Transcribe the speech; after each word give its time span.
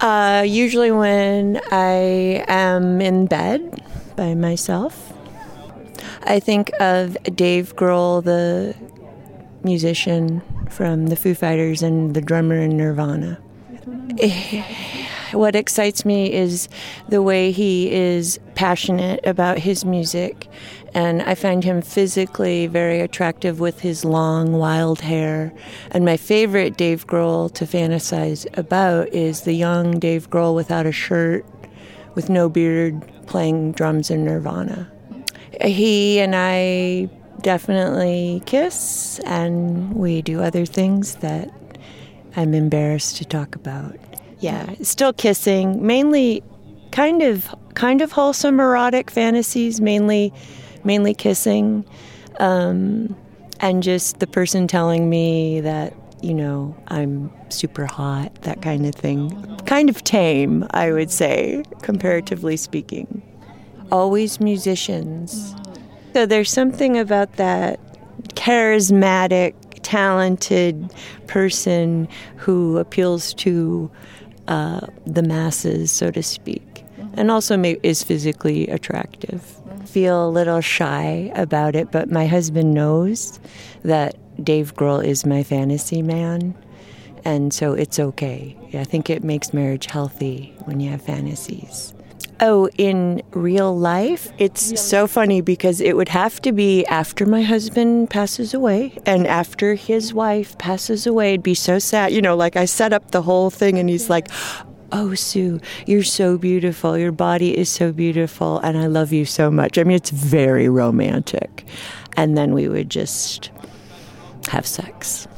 Uh, 0.00 0.44
usually 0.46 0.90
when 0.90 1.60
I 1.70 2.44
am 2.48 3.00
in 3.02 3.26
bed 3.26 3.82
by 4.16 4.34
myself. 4.34 5.12
I 6.22 6.40
think 6.40 6.70
of 6.80 7.16
Dave 7.34 7.76
Grohl, 7.76 8.24
the 8.24 8.74
musician 9.62 10.42
from 10.70 11.08
the 11.08 11.16
Foo 11.16 11.34
Fighters 11.34 11.82
and 11.82 12.14
the 12.14 12.20
drummer 12.22 12.56
in 12.56 12.76
Nirvana. 12.76 13.38
What 15.32 15.54
excites 15.54 16.04
me 16.04 16.32
is 16.32 16.68
the 17.08 17.22
way 17.22 17.52
he 17.52 17.90
is 17.90 18.40
passionate 18.54 19.20
about 19.24 19.58
his 19.58 19.84
music, 19.84 20.48
and 20.92 21.22
I 21.22 21.34
find 21.34 21.62
him 21.62 21.82
physically 21.82 22.66
very 22.66 23.00
attractive 23.00 23.60
with 23.60 23.80
his 23.80 24.04
long, 24.04 24.52
wild 24.52 25.00
hair. 25.00 25.52
And 25.92 26.04
my 26.04 26.16
favorite 26.16 26.76
Dave 26.76 27.06
Grohl 27.06 27.52
to 27.54 27.64
fantasize 27.64 28.46
about 28.58 29.08
is 29.08 29.42
the 29.42 29.54
young 29.54 29.98
Dave 29.98 30.28
Grohl 30.30 30.54
without 30.54 30.86
a 30.86 30.92
shirt, 30.92 31.46
with 32.14 32.28
no 32.28 32.48
beard, 32.48 33.00
playing 33.26 33.72
drums 33.72 34.10
in 34.10 34.24
Nirvana. 34.24 34.90
He 35.62 36.18
and 36.18 36.34
I 36.34 37.08
definitely 37.42 38.42
kiss, 38.46 39.20
and 39.20 39.94
we 39.94 40.22
do 40.22 40.40
other 40.42 40.66
things 40.66 41.16
that 41.16 41.50
I'm 42.36 42.54
embarrassed 42.54 43.16
to 43.18 43.24
talk 43.24 43.54
about. 43.54 43.96
Yeah, 44.40 44.74
still 44.82 45.12
kissing, 45.12 45.86
mainly 45.86 46.42
kind 46.92 47.22
of 47.22 47.54
kind 47.74 48.00
of 48.00 48.12
wholesome 48.12 48.58
erotic 48.58 49.10
fantasies, 49.10 49.80
mainly 49.80 50.32
mainly 50.84 51.14
kissing. 51.14 51.84
Um, 52.38 53.16
and 53.60 53.82
just 53.82 54.20
the 54.20 54.26
person 54.26 54.66
telling 54.66 55.10
me 55.10 55.60
that, 55.60 55.94
you 56.22 56.32
know, 56.32 56.74
I'm 56.88 57.30
super 57.50 57.84
hot, 57.84 58.34
that 58.42 58.62
kind 58.62 58.86
of 58.86 58.94
thing. 58.94 59.30
Kind 59.66 59.90
of 59.90 60.02
tame, 60.02 60.66
I 60.70 60.92
would 60.92 61.10
say, 61.10 61.62
comparatively 61.82 62.56
speaking. 62.56 63.22
Always 63.92 64.40
musicians. 64.40 65.54
So 66.14 66.24
there's 66.24 66.50
something 66.50 66.96
about 66.96 67.34
that 67.36 67.78
charismatic, 68.34 69.54
talented 69.82 70.92
person 71.26 72.08
who 72.36 72.78
appeals 72.78 73.34
to 73.34 73.90
uh, 74.50 74.80
the 75.06 75.22
masses, 75.22 75.90
so 75.92 76.10
to 76.10 76.22
speak, 76.22 76.84
and 77.14 77.30
also 77.30 77.56
may- 77.56 77.78
is 77.82 78.02
physically 78.02 78.66
attractive. 78.68 79.42
Feel 79.86 80.28
a 80.28 80.30
little 80.30 80.60
shy 80.60 81.32
about 81.34 81.74
it, 81.74 81.90
but 81.90 82.10
my 82.10 82.26
husband 82.26 82.74
knows 82.74 83.40
that 83.84 84.16
Dave 84.44 84.74
Grohl 84.74 85.04
is 85.04 85.24
my 85.24 85.42
fantasy 85.44 86.02
man, 86.02 86.54
and 87.24 87.54
so 87.54 87.72
it's 87.74 87.98
okay. 87.98 88.56
I 88.74 88.84
think 88.84 89.08
it 89.08 89.22
makes 89.22 89.54
marriage 89.54 89.86
healthy 89.86 90.52
when 90.64 90.80
you 90.80 90.90
have 90.90 91.02
fantasies. 91.02 91.94
Oh, 92.42 92.70
in 92.78 93.22
real 93.32 93.76
life, 93.76 94.32
it's 94.38 94.80
so 94.80 95.06
funny 95.06 95.42
because 95.42 95.82
it 95.82 95.94
would 95.94 96.08
have 96.08 96.40
to 96.40 96.52
be 96.52 96.86
after 96.86 97.26
my 97.26 97.42
husband 97.42 98.08
passes 98.08 98.54
away 98.54 98.98
and 99.04 99.26
after 99.26 99.74
his 99.74 100.14
wife 100.14 100.56
passes 100.56 101.06
away. 101.06 101.34
It'd 101.34 101.42
be 101.42 101.54
so 101.54 101.78
sad. 101.78 102.12
You 102.12 102.22
know, 102.22 102.34
like 102.34 102.56
I 102.56 102.64
set 102.64 102.94
up 102.94 103.10
the 103.10 103.20
whole 103.20 103.50
thing 103.50 103.78
and 103.78 103.90
he's 103.90 104.08
like, 104.08 104.28
Oh, 104.90 105.14
Sue, 105.14 105.60
you're 105.86 106.02
so 106.02 106.38
beautiful. 106.38 106.96
Your 106.96 107.12
body 107.12 107.56
is 107.56 107.68
so 107.68 107.92
beautiful 107.92 108.58
and 108.60 108.76
I 108.76 108.86
love 108.86 109.12
you 109.12 109.24
so 109.26 109.50
much. 109.50 109.76
I 109.76 109.84
mean, 109.84 109.96
it's 109.96 110.10
very 110.10 110.68
romantic. 110.68 111.66
And 112.16 112.36
then 112.38 112.54
we 112.54 112.68
would 112.68 112.90
just 112.90 113.50
have 114.48 114.66
sex. 114.66 115.28